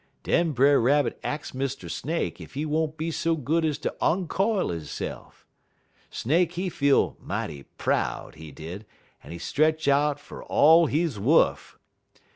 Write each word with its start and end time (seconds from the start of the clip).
"Den 0.23 0.51
Brer 0.53 0.79
Rabbit 0.81 1.19
ax 1.23 1.51
Mr. 1.51 1.87
Snake 1.87 2.41
ef 2.41 2.53
he 2.55 2.65
won't 2.65 2.97
be 2.97 3.11
so 3.11 3.35
good 3.35 3.63
ez 3.63 3.77
ter 3.77 3.91
onquile 4.01 4.71
hisse'f. 4.73 5.45
Snake 6.09 6.53
he 6.53 6.69
feel 6.69 7.17
mighty 7.19 7.61
proud, 7.77 8.33
he 8.33 8.51
did, 8.51 8.87
en 9.23 9.31
he 9.31 9.37
stretch 9.37 9.87
out 9.87 10.19
fer 10.19 10.41
all 10.45 10.87
he 10.87 11.05
wuff. 11.19 11.77